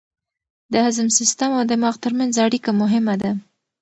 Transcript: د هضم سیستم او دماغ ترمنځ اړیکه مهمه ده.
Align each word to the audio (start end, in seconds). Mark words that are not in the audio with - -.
د 0.71 0.73
هضم 0.85 1.07
سیستم 1.19 1.49
او 1.57 1.63
دماغ 1.71 1.95
ترمنځ 2.03 2.33
اړیکه 2.45 2.69
مهمه 2.81 3.15
ده. 3.21 3.31